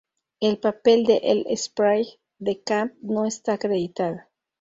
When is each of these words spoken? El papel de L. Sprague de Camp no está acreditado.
El 0.39 0.57
papel 0.57 1.03
de 1.05 1.17
L. 1.23 1.45
Sprague 1.55 2.17
de 2.39 2.59
Camp 2.63 2.95
no 3.03 3.27
está 3.27 3.53
acreditado. 3.53 4.21